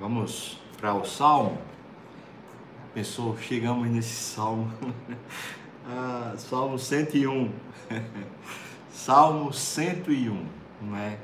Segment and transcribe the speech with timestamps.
[0.00, 1.58] Vamos para o Salmo.
[2.94, 4.70] Pensou, chegamos nesse Salmo.
[5.84, 7.50] ah, Salmo 101.
[8.92, 10.46] Salmo 101,
[10.82, 11.18] não é?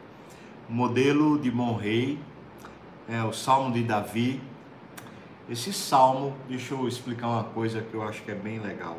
[0.68, 2.18] Modelo de Monrei,
[3.08, 4.40] é o Salmo de Davi.
[5.48, 8.98] Esse salmo, deixa eu explicar uma coisa que eu acho que é bem legal.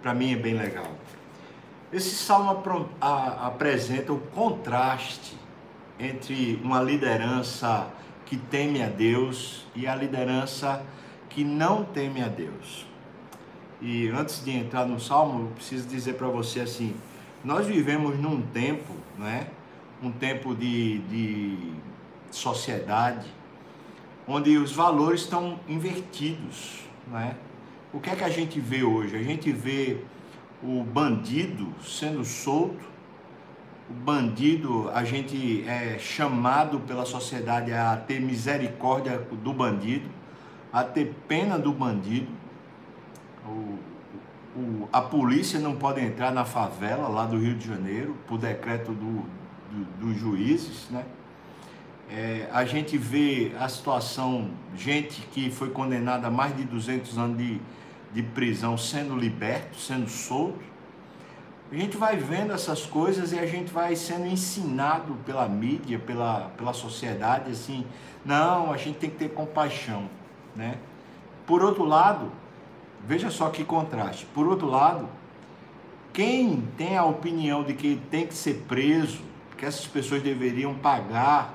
[0.00, 0.92] Para mim é bem legal.
[1.92, 2.62] Esse salmo
[3.00, 5.36] apresenta o contraste
[5.98, 7.90] entre uma liderança
[8.30, 10.86] que teme a Deus e a liderança
[11.28, 12.86] que não teme a Deus.
[13.82, 16.94] E antes de entrar no salmo, eu preciso dizer para você assim:
[17.44, 19.48] nós vivemos num tempo, não é?
[20.00, 21.72] Um tempo de, de
[22.30, 23.26] sociedade
[24.28, 27.34] onde os valores estão invertidos, não é?
[27.92, 29.16] O que é que a gente vê hoje?
[29.16, 30.04] A gente vê
[30.62, 32.84] o bandido sendo solto
[33.90, 40.08] o bandido, a gente é chamado pela sociedade a ter misericórdia do bandido,
[40.72, 42.28] a ter pena do bandido.
[43.44, 43.78] O,
[44.56, 48.92] o, a polícia não pode entrar na favela lá do Rio de Janeiro, por decreto
[48.92, 49.24] do,
[49.70, 51.04] do, dos juízes, né?
[52.12, 57.38] É, a gente vê a situação, gente que foi condenada a mais de 200 anos
[57.38, 57.60] de,
[58.12, 60.69] de prisão sendo liberto, sendo solto.
[61.72, 66.50] A gente vai vendo essas coisas e a gente vai sendo ensinado pela mídia, pela,
[66.56, 67.86] pela sociedade, assim,
[68.24, 70.10] não, a gente tem que ter compaixão,
[70.56, 70.78] né?
[71.46, 72.32] Por outro lado,
[73.06, 74.26] veja só que contraste.
[74.26, 75.08] Por outro lado,
[76.12, 79.20] quem tem a opinião de que tem que ser preso,
[79.56, 81.54] que essas pessoas deveriam pagar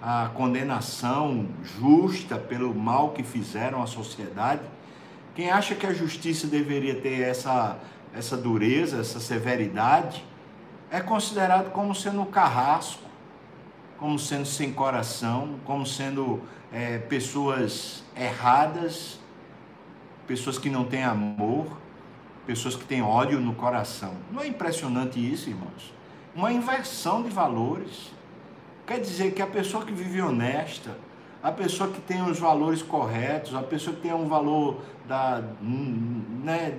[0.00, 4.60] a condenação justa pelo mal que fizeram à sociedade,
[5.34, 7.78] quem acha que a justiça deveria ter essa
[8.16, 10.24] essa dureza, essa severidade,
[10.90, 13.02] é considerado como sendo carrasco,
[13.98, 16.40] como sendo sem coração, como sendo
[16.72, 19.18] é, pessoas erradas,
[20.26, 21.66] pessoas que não têm amor,
[22.46, 24.14] pessoas que têm ódio no coração.
[24.30, 25.92] Não é impressionante isso, irmãos?
[26.34, 28.12] Uma inversão de valores.
[28.86, 30.96] Quer dizer que a pessoa que vive honesta,
[31.42, 36.78] a pessoa que tem os valores corretos, a pessoa que tem um valor da, né,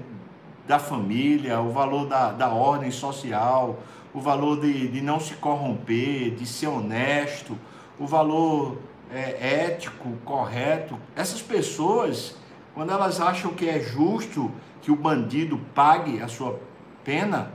[0.67, 3.79] da família, o valor da, da ordem social,
[4.13, 7.57] o valor de, de não se corromper, de ser honesto,
[7.99, 8.77] o valor
[9.11, 10.97] é, ético, correto.
[11.15, 12.35] Essas pessoas,
[12.73, 16.59] quando elas acham que é justo que o bandido pague a sua
[17.03, 17.51] pena,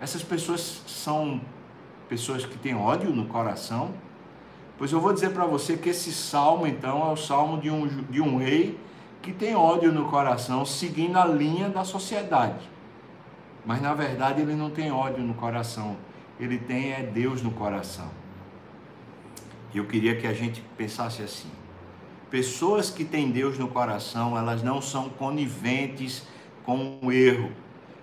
[0.00, 1.40] essas pessoas são
[2.08, 3.90] pessoas que têm ódio no coração.
[4.76, 7.86] Pois eu vou dizer para você que esse salmo, então, é o salmo de um,
[8.04, 8.78] de um rei
[9.22, 12.68] que tem ódio no coração, seguindo a linha da sociedade.
[13.64, 15.96] Mas na verdade ele não tem ódio no coração,
[16.38, 18.08] ele tem é Deus no coração.
[19.74, 21.50] Eu queria que a gente pensasse assim:
[22.30, 26.26] pessoas que têm Deus no coração, elas não são coniventes
[26.64, 27.52] com o erro.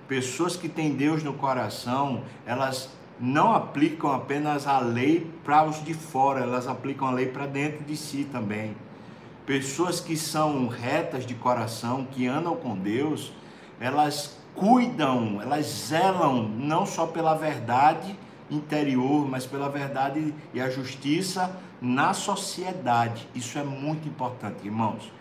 [0.07, 2.89] Pessoas que têm Deus no coração, elas
[3.19, 7.83] não aplicam apenas a lei para os de fora, elas aplicam a lei para dentro
[7.83, 8.75] de si também.
[9.45, 13.31] Pessoas que são retas de coração, que andam com Deus,
[13.79, 18.17] elas cuidam, elas zelam não só pela verdade
[18.49, 23.27] interior, mas pela verdade e a justiça na sociedade.
[23.35, 25.11] Isso é muito importante, irmãos.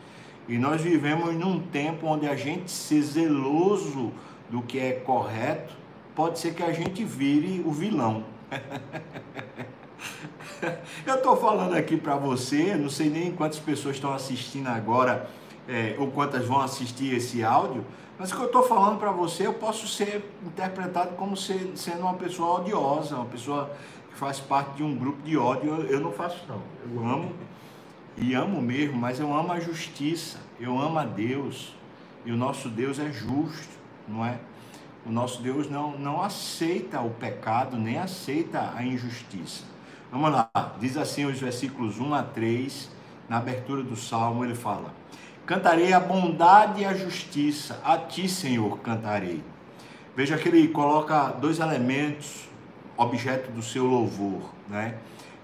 [0.49, 4.13] E nós vivemos num tempo onde a gente ser zeloso
[4.51, 5.75] do que é correto,
[6.15, 8.25] pode ser que a gente vire o vilão.
[11.07, 15.29] Eu estou falando aqui para você, não sei nem quantas pessoas estão assistindo agora
[15.69, 17.85] é, ou quantas vão assistir esse áudio,
[18.19, 22.03] mas o que eu estou falando para você, eu posso ser interpretado como ser, sendo
[22.03, 23.71] uma pessoa odiosa, uma pessoa
[24.09, 25.71] que faz parte de um grupo de ódio.
[25.71, 26.63] Eu, eu não faço, não.
[26.93, 27.33] Eu amo
[28.17, 31.75] e amo mesmo, mas eu amo a justiça, eu amo a Deus
[32.25, 33.77] e o nosso Deus é justo,
[34.07, 34.39] não é?
[35.05, 39.74] O nosso Deus não, não aceita o pecado, nem aceita a injustiça.
[40.11, 42.91] Vamos lá, diz assim os versículos 1 a 3,
[43.29, 44.93] na abertura do salmo, ele fala:
[45.47, 49.43] Cantarei a bondade e a justiça, a ti, Senhor, cantarei.
[50.17, 52.49] Veja que ele coloca dois elementos,
[52.97, 54.95] objeto do seu louvor, né?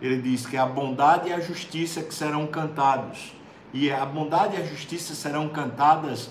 [0.00, 3.34] Ele diz que a bondade e a justiça que serão cantados,
[3.72, 6.30] e a bondade e a justiça serão cantadas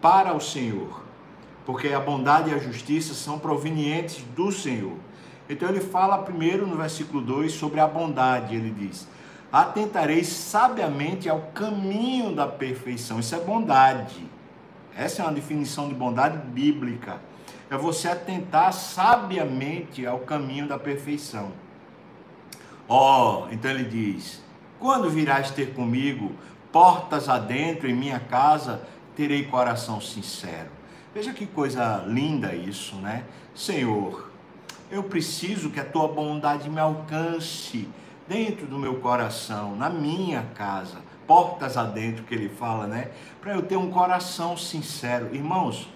[0.00, 1.02] para o Senhor,
[1.64, 4.98] porque a bondade e a justiça são provenientes do Senhor.
[5.48, 9.06] Então ele fala primeiro no versículo 2 sobre a bondade, ele diz:
[9.52, 13.20] Atentarei sabiamente ao caminho da perfeição.
[13.20, 14.26] Isso é bondade.
[14.96, 17.20] Essa é uma definição de bondade bíblica.
[17.70, 21.52] É você atentar sabiamente ao caminho da perfeição.
[22.88, 24.42] Ó, oh, então ele diz:
[24.78, 26.32] Quando virás ter comigo,
[26.72, 28.82] portas adentro em minha casa,
[29.14, 30.70] terei coração sincero.
[31.14, 33.24] Veja que coisa linda isso, né?
[33.54, 34.30] Senhor,
[34.90, 37.88] eu preciso que a tua bondade me alcance
[38.28, 43.10] dentro do meu coração, na minha casa, portas adentro que ele fala, né?
[43.40, 45.34] Para eu ter um coração sincero.
[45.34, 45.88] Irmãos,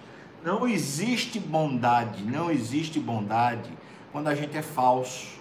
[0.43, 3.69] não existe bondade, não existe bondade
[4.11, 5.39] quando a gente é falso.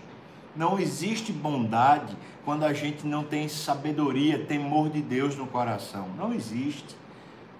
[0.55, 6.09] Não existe bondade quando a gente não tem sabedoria, temor de Deus no coração.
[6.17, 6.97] Não existe.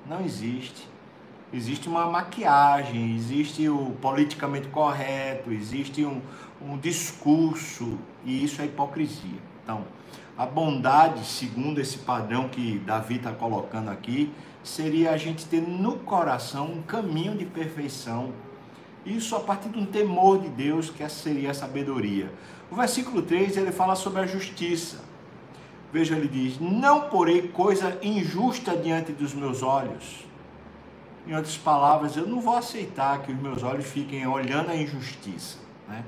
[0.07, 0.89] Não existe.
[1.53, 6.23] Existe uma maquiagem, existe o politicamente correto, existe um,
[6.63, 9.41] um discurso, e isso é hipocrisia.
[9.65, 9.85] Então,
[10.39, 14.33] a bondade, segundo esse padrão que Davi está colocando aqui,
[14.63, 18.33] seria a gente ter no coração um caminho de perfeição.
[19.05, 22.33] Isso a partir de um temor de Deus, que essa seria a sabedoria.
[22.71, 25.01] O versículo 3 ele fala sobre a justiça.
[25.93, 30.30] Veja, ele diz: Não porei coisa injusta diante dos meus olhos.
[31.31, 35.59] Em outras palavras, eu não vou aceitar que os meus olhos fiquem olhando a injustiça.
[35.87, 36.03] Né?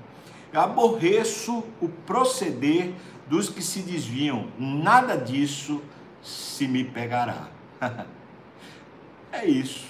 [0.52, 2.92] Eu aborreço o proceder
[3.28, 4.48] dos que se desviam.
[4.58, 5.80] Nada disso
[6.20, 7.46] se me pegará.
[9.30, 9.86] é isso.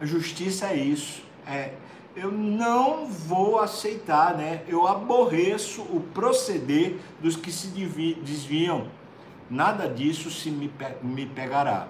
[0.00, 1.20] A justiça é isso.
[1.44, 1.72] É,
[2.14, 4.62] eu não vou aceitar, né?
[4.68, 7.66] Eu aborreço o proceder dos que se
[8.22, 8.86] desviam.
[9.50, 10.70] Nada disso se me,
[11.02, 11.88] me pegará.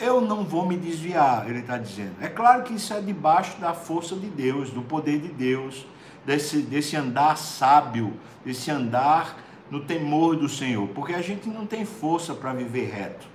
[0.00, 2.14] Eu não vou me desviar, ele está dizendo.
[2.22, 5.86] É claro que isso é debaixo da força de Deus, do poder de Deus,
[6.24, 8.14] desse, desse andar sábio,
[8.44, 9.36] desse andar
[9.70, 13.26] no temor do Senhor, porque a gente não tem força para viver reto,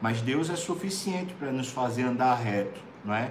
[0.00, 3.30] mas Deus é suficiente para nos fazer andar reto, não é?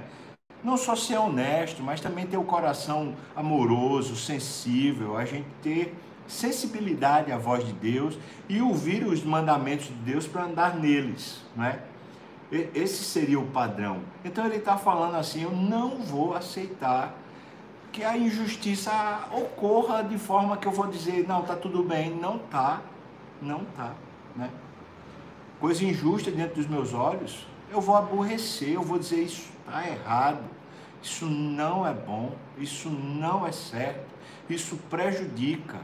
[0.63, 5.95] não só ser honesto, mas também ter o coração amoroso, sensível, a gente ter
[6.27, 11.65] sensibilidade à voz de Deus e ouvir os mandamentos de Deus para andar neles, não
[11.65, 11.79] é?
[12.51, 14.01] Esse seria o padrão.
[14.25, 17.15] Então ele está falando assim: eu não vou aceitar
[17.91, 18.91] que a injustiça
[19.31, 22.11] ocorra de forma que eu vou dizer, não, tá tudo bem.
[22.11, 22.81] Não tá,
[23.41, 23.93] não tá,
[24.35, 24.49] né?
[25.59, 30.43] Coisa injusta diante dos meus olhos, eu vou aborrecer, eu vou dizer isso está errado,
[31.01, 34.07] isso não é bom, isso não é certo,
[34.49, 35.77] isso prejudica.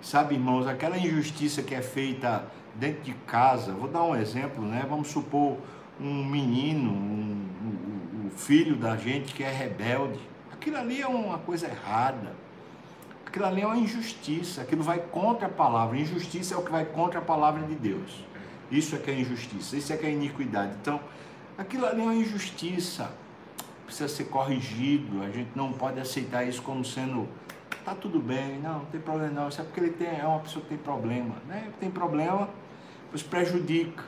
[0.00, 2.44] Sabe, irmãos, aquela injustiça que é feita
[2.74, 4.84] dentro de casa, vou dar um exemplo, né?
[4.88, 5.58] Vamos supor
[6.00, 10.20] um menino, um, um, um filho da gente que é rebelde.
[10.52, 12.34] Aquilo ali é uma coisa errada.
[13.26, 15.96] Aquilo ali é uma injustiça, aquilo vai contra a palavra.
[15.96, 18.24] Injustiça é o que vai contra a palavra de Deus.
[18.70, 20.72] Isso é que é injustiça, isso é que é iniquidade.
[20.80, 21.00] Então,
[21.56, 23.10] Aquilo ali é uma injustiça,
[23.84, 25.22] precisa ser corrigido.
[25.22, 27.28] A gente não pode aceitar isso como sendo
[27.84, 29.48] tá tudo bem, não, não tem problema não.
[29.48, 31.70] Isso é porque ele tem, é uma pessoa que tem problema, né?
[31.78, 32.48] Tem problema,
[33.12, 34.02] os prejudica.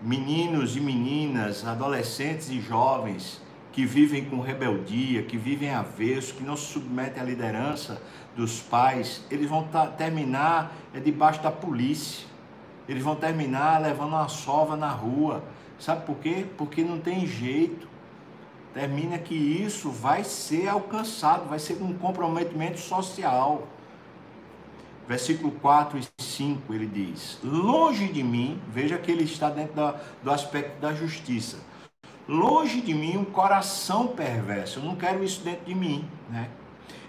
[0.00, 3.40] Meninos e meninas, adolescentes e jovens
[3.72, 8.00] que vivem com rebeldia, que vivem avesso, que não se submetem à liderança
[8.36, 12.26] dos pais, eles vão terminar é debaixo da polícia.
[12.88, 15.44] Eles vão terminar levando uma sova na rua.
[15.78, 16.46] Sabe por quê?
[16.56, 17.88] Porque não tem jeito.
[18.72, 23.66] Termina que isso vai ser alcançado, vai ser um comprometimento social.
[25.08, 29.98] Versículo 4 e 5 ele diz: Longe de mim, veja que ele está dentro da,
[30.22, 31.56] do aspecto da justiça.
[32.28, 34.80] Longe de mim um coração perverso.
[34.80, 36.50] Eu não quero isso dentro de mim, né?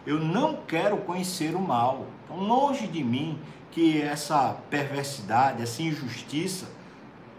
[0.07, 2.07] Eu não quero conhecer o mal.
[2.23, 3.37] Então, longe de mim
[3.69, 6.69] que essa perversidade, essa injustiça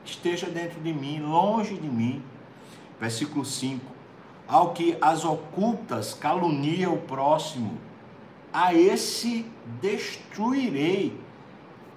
[0.04, 2.22] esteja dentro de mim, longe de mim.
[3.00, 3.80] Versículo 5:
[4.46, 7.78] Ao que as ocultas calunia o próximo,
[8.52, 9.46] a esse
[9.80, 11.18] destruirei.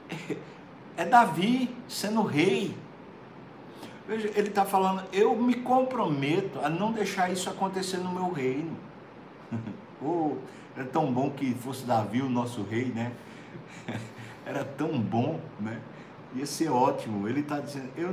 [0.95, 2.77] É Davi sendo rei.
[4.07, 8.77] Veja, ele está falando, eu me comprometo a não deixar isso acontecer no meu reino.
[9.99, 10.35] oh,
[10.77, 13.11] é tão bom que fosse Davi o nosso rei, né?
[14.45, 15.79] era tão bom, né?
[16.35, 17.27] Ia ser ótimo.
[17.27, 18.09] Ele está dizendo, eu,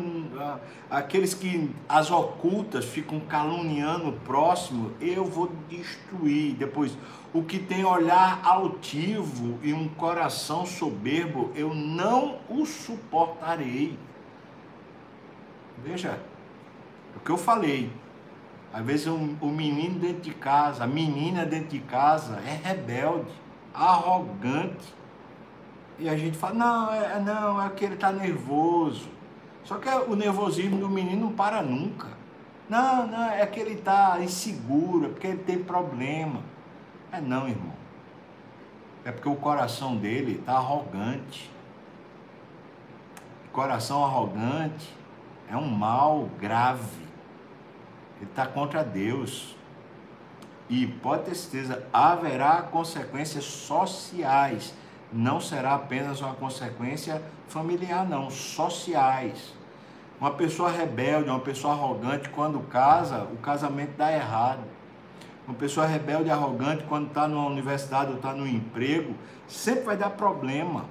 [0.91, 6.55] aqueles que as ocultas ficam caluniando o próximo, eu vou destruir.
[6.55, 6.97] Depois,
[7.33, 13.99] o que tem olhar altivo e um coração soberbo, eu não o suportarei.
[15.83, 16.19] Veja,
[17.17, 17.91] o que eu falei.
[18.73, 23.33] Às vezes um, o menino dentro de casa, a menina dentro de casa é rebelde,
[23.75, 25.00] arrogante
[26.01, 29.09] e a gente fala, não, é, é, não, é que ele está nervoso.
[29.65, 32.09] Só que o nervosismo do menino não para nunca.
[32.69, 36.41] Não, não, é que ele está inseguro, é porque ele tem problema.
[37.13, 37.75] É não, irmão.
[39.05, 41.51] É porque o coração dele está arrogante.
[43.53, 44.89] coração arrogante
[45.51, 47.03] é um mal grave.
[48.21, 49.57] Ele está contra Deus.
[50.69, 54.73] E pode ter certeza, haverá consequências sociais.
[55.13, 59.55] Não será apenas uma consequência familiar, não, sociais.
[60.21, 64.61] Uma pessoa rebelde, uma pessoa arrogante, quando casa, o casamento dá errado.
[65.49, 69.15] Uma pessoa rebelde e arrogante, quando está numa universidade ou está no emprego,
[69.49, 70.85] sempre vai dar problema.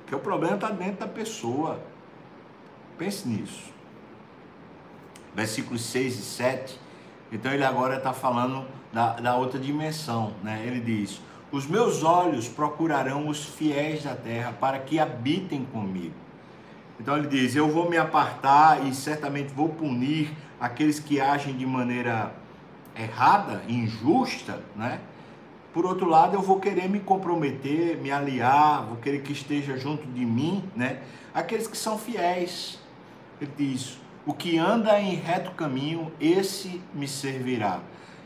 [0.00, 1.80] Porque o problema está dentro da pessoa.
[2.96, 3.72] Pense nisso.
[5.34, 6.80] Versículos 6 e 7.
[7.32, 10.32] Então ele agora está falando da, da outra dimensão.
[10.42, 10.62] Né?
[10.64, 11.20] Ele diz:
[11.54, 16.16] Os meus olhos procurarão os fiéis da terra para que habitem comigo.
[16.98, 21.64] Então ele diz: Eu vou me apartar e certamente vou punir aqueles que agem de
[21.64, 22.34] maneira
[22.98, 24.98] errada, injusta, né?
[25.72, 30.04] Por outro lado, eu vou querer me comprometer, me aliar, vou querer que esteja junto
[30.08, 31.02] de mim, né?
[31.32, 32.80] Aqueles que são fiéis.
[33.40, 37.78] Ele diz: o que anda em reto caminho, esse me servirá.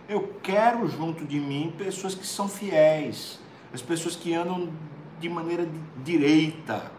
[0.08, 3.38] Eu quero junto de mim pessoas que são fiéis,
[3.74, 4.72] as pessoas que andam
[5.20, 5.68] de maneira
[6.02, 6.90] direita,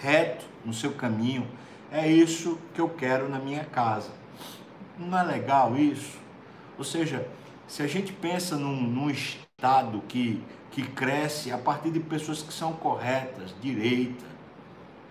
[0.00, 1.46] reto no seu caminho.
[1.92, 4.10] É isso que eu quero na minha casa.
[4.98, 6.18] Não é legal isso?
[6.78, 7.28] Ou seja,
[7.68, 12.54] se a gente pensa num, num Estado que, que cresce a partir de pessoas que
[12.54, 14.24] são corretas, direita,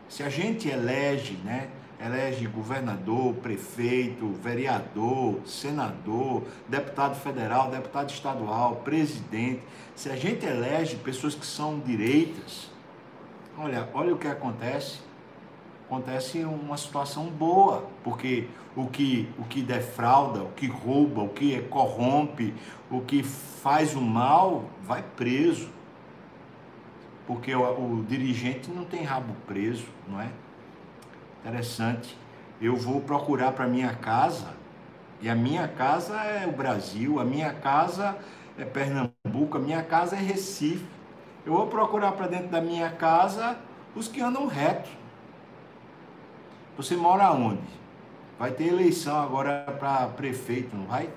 [0.10, 1.70] se a gente elege, né,
[2.03, 9.62] elege governador, prefeito, vereador, senador, deputado federal, deputado estadual, presidente,
[9.95, 12.69] se a gente elege pessoas que são direitas,
[13.57, 15.00] olha, olha o que acontece.
[15.86, 21.62] Acontece uma situação boa, porque o que, o que defrauda, o que rouba, o que
[21.63, 22.53] corrompe,
[22.89, 25.69] o que faz o mal, vai preso.
[27.27, 30.29] Porque o, o dirigente não tem rabo preso, não é?
[31.43, 32.17] Interessante.
[32.62, 34.53] Eu vou procurar para minha casa,
[35.21, 38.17] e a minha casa é o Brasil, a minha casa
[38.57, 40.85] é Pernambuco, a minha casa é Recife.
[41.45, 43.57] Eu vou procurar para dentro da minha casa
[43.93, 44.89] os que andam reto.
[46.77, 47.62] Você mora onde?
[48.39, 51.09] Vai ter eleição agora para prefeito, não vai?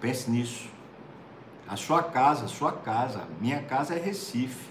[0.00, 0.68] Pense nisso.
[1.68, 4.69] A sua casa, a sua casa, minha casa é Recife.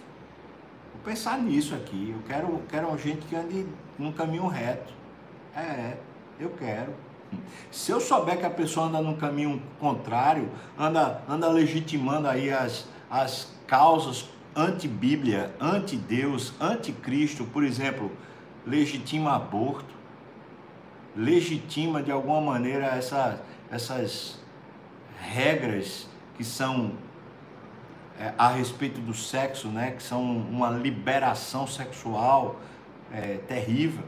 [1.03, 2.13] Pensar nisso aqui.
[2.15, 3.65] Eu quero, quero gente que ande
[3.97, 4.93] num caminho reto.
[5.55, 5.97] É,
[6.39, 6.93] eu quero.
[7.71, 12.87] Se eu souber que a pessoa anda num caminho contrário, anda, anda legitimando aí as,
[13.09, 18.11] as causas anti-Bíblia, anti-Deus, anti-Cristo, por exemplo,
[18.65, 19.93] legitima aborto,
[21.15, 23.41] legitima de alguma maneira essa,
[23.71, 24.39] essas
[25.19, 26.93] regras que são
[28.19, 32.57] é, a respeito do sexo, né, que são uma liberação sexual
[33.13, 34.03] é, terrível,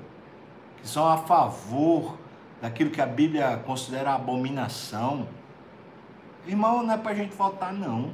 [0.82, 2.18] que são a favor
[2.62, 5.30] daquilo que a Bíblia considera abominação.
[6.46, 8.14] Irmão, não é para a gente votar, não.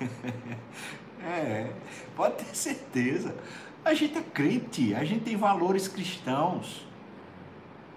[1.22, 1.70] é,
[2.16, 3.36] pode ter certeza.
[3.84, 6.84] A gente é crente, a gente tem valores cristãos.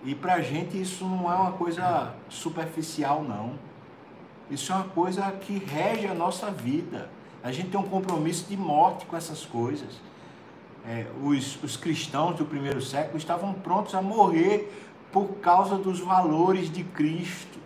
[0.04, 3.58] E para a gente isso não é uma coisa superficial, não.
[4.50, 7.10] Isso é uma coisa que rege a nossa vida.
[7.44, 10.02] A gente tem um compromisso de morte com essas coisas.
[10.86, 14.74] É, os, os cristãos do primeiro século estavam prontos a morrer
[15.12, 17.60] por causa dos valores de Cristo.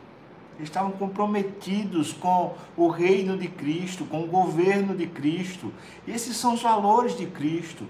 [0.58, 5.74] Eles estavam comprometidos com o reino de Cristo, com o governo de Cristo.
[6.06, 7.88] E esses são os valores de Cristo.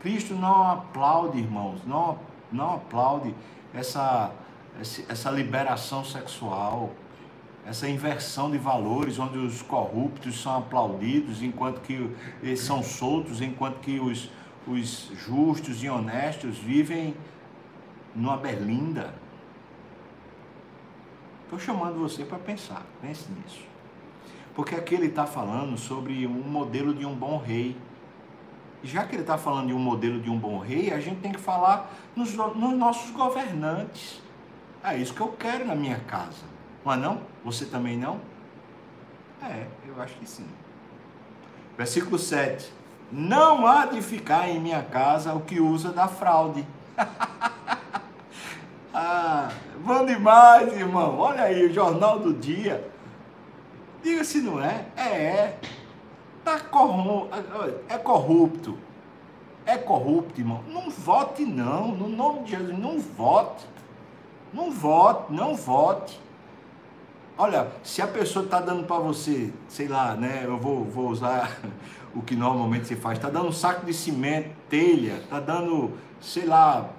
[0.00, 2.18] Cristo não aplaude, irmãos, não,
[2.50, 3.34] não aplaude
[3.72, 4.32] essa,
[5.08, 6.90] essa liberação sexual,
[7.66, 12.10] essa inversão de valores, onde os corruptos são aplaudidos, enquanto que
[12.42, 14.30] eles são soltos, enquanto que os,
[14.66, 17.14] os justos e honestos vivem
[18.14, 19.14] numa berlinda.
[21.44, 23.64] Estou chamando você para pensar, pense nisso.
[24.54, 27.76] Porque aqui ele está falando sobre um modelo de um bom rei
[28.82, 31.32] já que ele está falando de um modelo de um bom rei, a gente tem
[31.32, 34.22] que falar nos, nos, nossos governantes.
[34.82, 36.48] É isso que eu quero na minha casa.
[36.86, 37.20] É não?
[37.44, 38.20] Você também não?
[39.42, 40.46] É, eu acho que sim.
[41.76, 42.72] Versículo 7.
[43.12, 46.64] Não há de ficar em minha casa o que usa da fraude.
[48.94, 49.50] ah,
[49.84, 51.18] bom demais, irmão.
[51.18, 52.88] Olha aí, o jornal do dia.
[54.02, 54.86] Diga se não é.
[54.96, 55.58] É, é.
[56.44, 57.28] Tá corrom...
[57.88, 58.78] É corrupto.
[59.66, 60.64] É corrupto, irmão.
[60.68, 61.88] Não vote, não.
[61.88, 63.66] No nome de Jesus, não vote.
[64.52, 66.20] Não vote, não vote.
[67.36, 70.42] Olha, se a pessoa está dando para você, sei lá, né?
[70.44, 71.58] Eu vou, vou usar
[72.14, 76.44] o que normalmente se faz, está dando um saco de cimento, telha, está dando, sei
[76.44, 76.90] lá,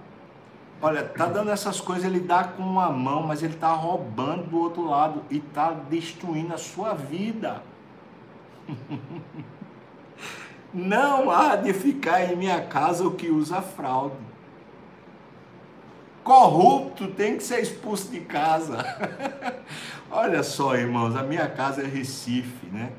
[0.82, 4.58] olha, está dando essas coisas, ele dá com uma mão, mas ele está roubando do
[4.58, 7.62] outro lado e está destruindo a sua vida.
[10.74, 14.31] Não há de ficar em minha casa o que usa fraude.
[16.24, 18.78] Corrupto tem que ser expulso de casa.
[20.12, 22.92] Olha só, irmãos, a minha casa é Recife, né?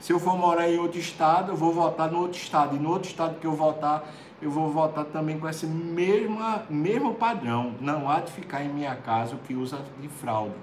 [0.00, 2.76] Se eu for morar em outro estado, eu vou votar no outro estado.
[2.76, 4.04] E no outro estado que eu votar,
[4.42, 7.74] eu vou votar também com esse mesma, mesmo padrão.
[7.80, 10.54] Não há de ficar em minha casa o que usa de fraude.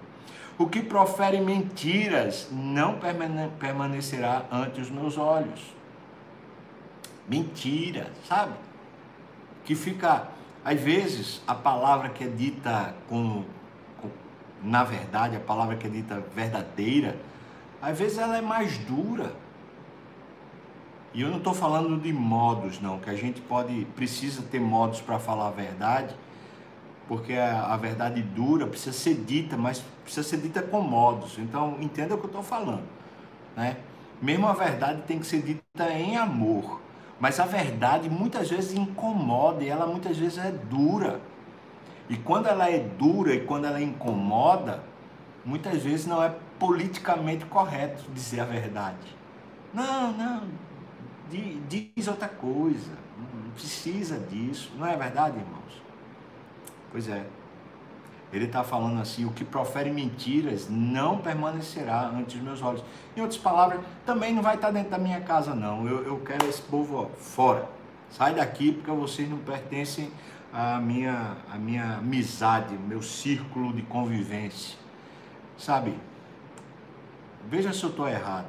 [0.58, 3.00] O que profere mentiras não
[3.60, 5.74] permanecerá ante os meus olhos.
[7.28, 8.54] Mentira, sabe?
[9.66, 10.28] Que fica,
[10.66, 13.44] às vezes, a palavra que é dita com,
[14.02, 14.10] com
[14.62, 17.18] na verdade, a palavra que é dita verdadeira,
[17.82, 19.34] às vezes ela é mais dura.
[21.14, 25.02] E eu não estou falando de modos, não, que a gente pode, precisa ter modos
[25.02, 26.16] para falar a verdade,
[27.08, 31.38] porque a, a, verdade dura precisa ser dita, mas precisa ser dita com modos.
[31.38, 32.84] Então, entenda o que eu estou falando,
[33.56, 33.78] né?
[34.22, 36.82] Mesmo a verdade tem que ser dita em amor,
[37.20, 41.22] mas a verdade muitas vezes incomoda e ela muitas vezes é dura.
[42.10, 44.84] E quando ela é dura e quando ela incomoda,
[45.46, 49.16] muitas vezes não é politicamente correto dizer a verdade.
[49.74, 50.44] Não, não,
[51.68, 55.82] diz outra coisa, não precisa disso, não é verdade, irmãos?
[56.92, 57.26] Pois é.
[58.34, 62.84] Ele está falando assim: o que profere mentiras não permanecerá ante os meus olhos.
[63.16, 65.88] Em outras palavras, também não vai estar dentro da minha casa, não.
[65.88, 67.70] Eu, eu quero esse povo fora.
[68.10, 70.12] Sai daqui porque vocês não pertencem
[70.52, 74.78] à minha, à minha amizade, meu círculo de convivência.
[75.58, 75.96] Sabe,
[77.50, 78.48] Veja se eu estou errado.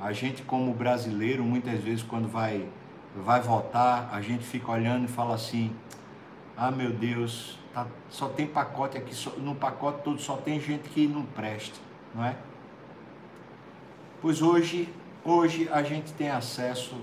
[0.00, 2.68] A gente, como brasileiro, muitas vezes, quando vai,
[3.16, 5.72] vai votar, a gente fica olhando e fala assim:
[6.56, 10.88] ah, meu Deus, tá, só tem pacote aqui, só, no pacote todo só tem gente
[10.88, 11.78] que não presta,
[12.14, 12.36] não é?
[14.20, 14.88] Pois hoje,
[15.24, 16.96] hoje a gente tem acesso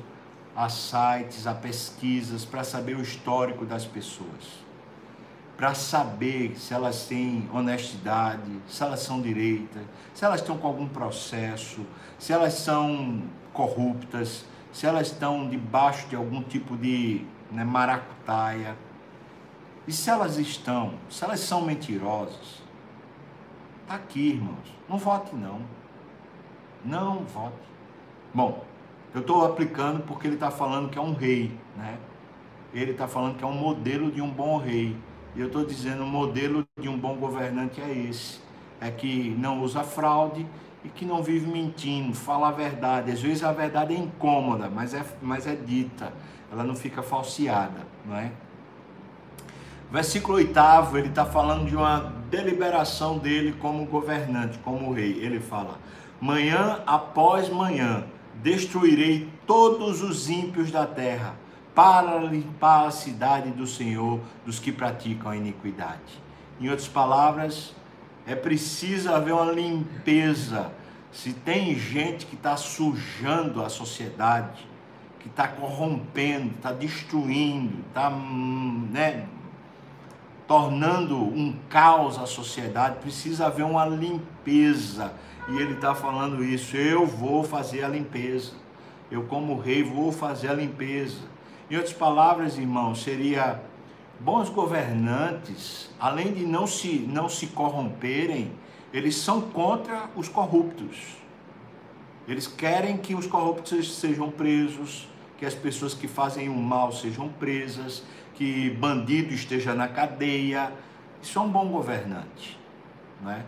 [0.55, 4.65] a sites, a pesquisas para saber o histórico das pessoas
[5.57, 10.87] para saber se elas têm honestidade, se elas são direitas, se elas estão com algum
[10.87, 11.85] processo,
[12.19, 13.23] se elas são
[13.53, 18.75] corruptas, se elas estão debaixo de algum tipo de né, maracutaia.
[19.87, 22.61] E se elas estão, se elas são mentirosas,
[23.83, 24.73] está aqui, irmãos.
[24.89, 25.61] Não vote, não.
[26.83, 27.55] Não vote.
[28.33, 28.63] Bom,
[29.13, 31.97] eu estou aplicando porque ele está falando que é um rei, né?
[32.73, 34.97] Ele está falando que é um modelo de um bom rei.
[35.35, 38.39] E eu estou dizendo, o modelo de um bom governante é esse.
[38.81, 40.45] É que não usa fraude
[40.83, 43.11] e que não vive mentindo, fala a verdade.
[43.11, 46.11] Às vezes a verdade é incômoda, mas é, mas é dita.
[46.51, 48.31] Ela não fica falseada, não é?
[49.91, 55.19] Versículo 8, ele está falando de uma deliberação dele como governante, como rei.
[55.21, 55.79] Ele fala:
[56.19, 58.05] Manhã após manhã
[58.41, 61.35] destruirei todos os ímpios da terra
[61.73, 66.23] para limpar a cidade do Senhor dos que praticam a iniquidade.
[66.59, 67.75] Em outras palavras,
[68.25, 70.71] é preciso haver uma limpeza.
[71.11, 74.67] Se tem gente que está sujando a sociedade,
[75.19, 79.27] que está corrompendo, está destruindo, está né,
[80.47, 85.13] tornando um caos a sociedade, precisa haver uma limpeza.
[85.47, 86.75] E ele está falando isso.
[86.75, 88.53] Eu vou fazer a limpeza.
[89.09, 91.19] Eu, como rei, vou fazer a limpeza.
[91.69, 93.61] Em outras palavras, irmãos, seria
[94.19, 98.51] bons governantes, além de não se, não se corromperem,
[98.93, 101.17] eles são contra os corruptos.
[102.27, 107.29] Eles querem que os corruptos sejam presos, que as pessoas que fazem o mal sejam
[107.29, 108.03] presas,
[108.35, 110.71] que bandido esteja na cadeia.
[111.21, 112.59] Isso é um bom governante,
[113.21, 113.43] não é?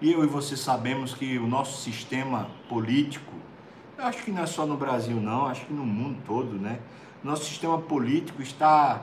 [0.00, 3.32] E eu e você sabemos que o nosso sistema político,
[3.98, 6.78] acho que não é só no Brasil não, acho que no mundo todo, né?
[7.24, 9.00] nosso sistema político está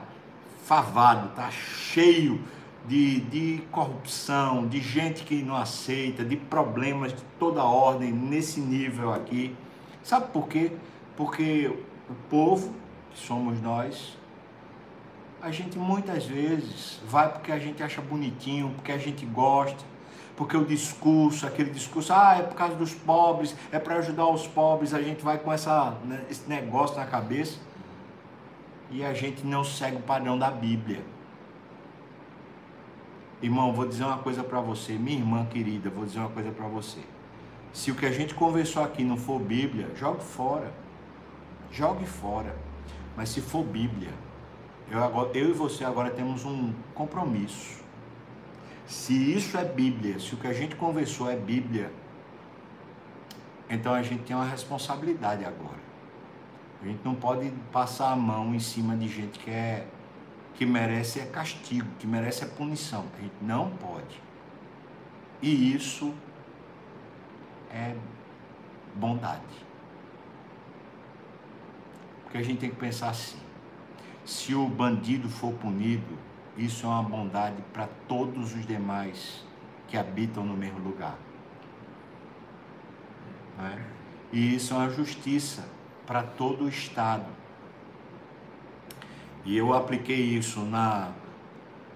[0.64, 2.40] favado, está cheio
[2.86, 9.12] de, de corrupção, de gente que não aceita, de problemas de toda ordem nesse nível
[9.12, 9.56] aqui.
[10.04, 10.72] Sabe por quê?
[11.16, 11.68] Porque
[12.08, 12.72] o povo,
[13.10, 14.16] que somos nós,
[15.42, 19.84] a gente muitas vezes vai porque a gente acha bonitinho, porque a gente gosta,
[20.36, 24.46] porque o discurso, aquele discurso, ah, é por causa dos pobres, é para ajudar os
[24.46, 27.58] pobres, a gente vai com essa, né, esse negócio na cabeça
[28.88, 31.04] e a gente não segue o padrão da Bíblia.
[33.42, 36.68] Irmão, vou dizer uma coisa para você, minha irmã querida, vou dizer uma coisa para
[36.68, 37.00] você.
[37.72, 40.72] Se o que a gente conversou aqui não for Bíblia, jogue fora.
[41.72, 42.54] Jogue fora.
[43.16, 44.10] Mas se for Bíblia,
[44.92, 47.82] eu, agora, eu e você agora temos um compromisso.
[48.86, 51.90] Se isso é Bíblia, se o que a gente conversou é Bíblia,
[53.70, 55.80] então a gente tem uma responsabilidade agora.
[56.82, 59.86] A gente não pode passar a mão em cima de gente que é
[60.54, 63.06] que merece é castigo, que merece é punição.
[63.16, 64.20] A gente não pode.
[65.40, 66.12] E isso
[67.70, 67.96] é
[68.94, 69.40] bondade.
[72.24, 73.38] Porque a gente tem que pensar assim:
[74.24, 76.18] se o bandido for punido,
[76.56, 79.44] isso é uma bondade para todos os demais
[79.88, 81.16] que habitam no mesmo lugar.
[83.58, 83.78] É?
[84.32, 85.64] E isso é uma justiça
[86.06, 87.26] para todo o Estado.
[89.44, 91.10] E eu apliquei isso na,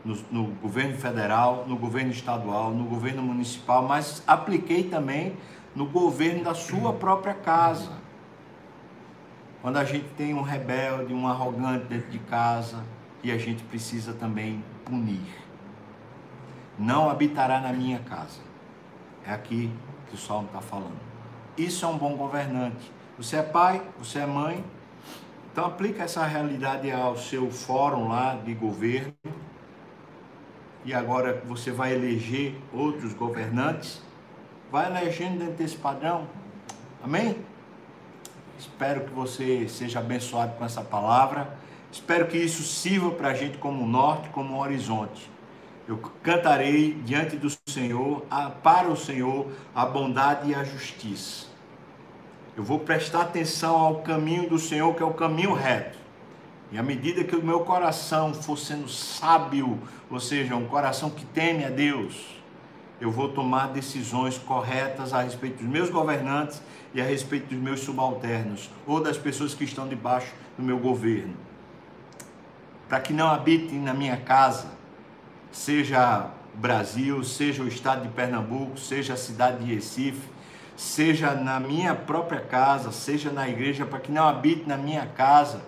[0.05, 5.37] no, no, governo federal, no governo estadual, no governo municipal, mas apliquei também
[5.75, 7.93] no governo da sua própria casa.
[9.67, 12.85] Quando a gente tem um rebelde, um arrogante dentro de casa,
[13.21, 15.27] e a gente precisa também punir.
[16.79, 18.39] Não habitará na minha casa.
[19.27, 19.69] É aqui
[20.09, 21.01] que o Salmo está falando.
[21.59, 22.93] Isso é um bom governante.
[23.19, 24.65] Você é pai, você é mãe,
[25.51, 29.13] então aplica essa realidade ao seu fórum lá de governo.
[30.85, 34.01] E agora você vai eleger outros governantes.
[34.71, 36.29] Vai elegendo dentro desse padrão.
[37.03, 37.45] Amém?
[38.77, 41.49] Espero que você seja abençoado com essa palavra.
[41.91, 45.31] Espero que isso sirva para a gente como norte, como horizonte.
[45.89, 48.27] Eu cantarei diante do Senhor,
[48.63, 51.47] para o Senhor, a bondade e a justiça.
[52.55, 55.97] Eu vou prestar atenção ao caminho do Senhor, que é o caminho reto.
[56.71, 61.25] E à medida que o meu coração for sendo sábio, ou seja, um coração que
[61.25, 62.43] teme a Deus,
[63.01, 66.63] eu vou tomar decisões corretas a respeito dos meus governantes
[66.95, 71.35] e a respeito dos meus subalternos, ou das pessoas que estão debaixo do meu governo.
[72.89, 74.69] Para que não habitem na minha casa,
[75.51, 80.29] seja Brasil, seja o estado de Pernambuco, seja a cidade de Recife,
[80.75, 85.63] seja na minha própria casa, seja na igreja, para que não habite na minha casa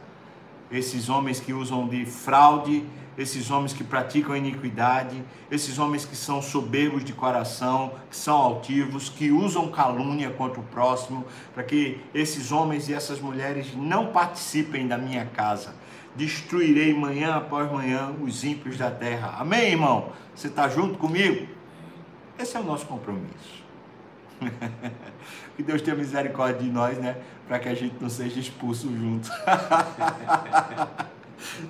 [0.71, 2.85] esses homens que usam de fraude,
[3.19, 9.09] esses homens que praticam iniquidade, esses homens que são soberbos de coração, que são altivos,
[9.09, 14.87] que usam calúnia contra o próximo, para que esses homens e essas mulheres não participem
[14.87, 15.75] da minha casa.
[16.15, 19.35] Destruirei manhã após manhã os ímpios da terra.
[19.39, 20.13] Amém, irmão?
[20.35, 21.49] Você está junto comigo?
[22.39, 23.67] Esse é o nosso compromisso.
[25.57, 27.17] que Deus tenha misericórdia de nós, né?
[27.49, 29.29] Para que a gente não seja expulso junto.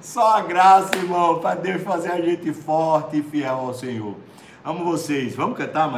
[0.01, 4.15] Só a graça, irmão, para Deus fazer a gente forte e fiel ao Senhor.
[4.65, 5.35] Amo vocês.
[5.35, 5.95] Vamos cantar mais